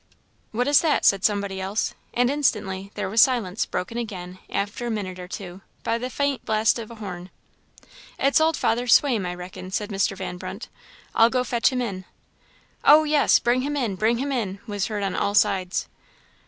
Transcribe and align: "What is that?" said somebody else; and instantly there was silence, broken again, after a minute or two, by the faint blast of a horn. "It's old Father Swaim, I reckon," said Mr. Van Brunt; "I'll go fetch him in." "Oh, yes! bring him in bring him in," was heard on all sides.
"What 0.51 0.67
is 0.67 0.81
that?" 0.81 1.05
said 1.05 1.23
somebody 1.23 1.61
else; 1.61 1.93
and 2.11 2.31
instantly 2.31 2.89
there 2.95 3.07
was 3.07 3.21
silence, 3.21 3.67
broken 3.67 3.99
again, 3.99 4.39
after 4.49 4.87
a 4.87 4.89
minute 4.89 5.19
or 5.19 5.27
two, 5.27 5.61
by 5.83 5.99
the 5.99 6.09
faint 6.09 6.43
blast 6.43 6.79
of 6.79 6.89
a 6.89 6.95
horn. 6.95 7.29
"It's 8.17 8.41
old 8.41 8.57
Father 8.57 8.87
Swaim, 8.87 9.27
I 9.27 9.35
reckon," 9.35 9.69
said 9.69 9.91
Mr. 9.91 10.17
Van 10.17 10.37
Brunt; 10.37 10.69
"I'll 11.13 11.29
go 11.29 11.43
fetch 11.43 11.71
him 11.71 11.83
in." 11.83 12.05
"Oh, 12.83 13.03
yes! 13.03 13.37
bring 13.37 13.61
him 13.61 13.77
in 13.77 13.93
bring 13.95 14.17
him 14.17 14.31
in," 14.31 14.57
was 14.65 14.87
heard 14.87 15.03
on 15.03 15.15
all 15.15 15.35
sides. 15.35 15.87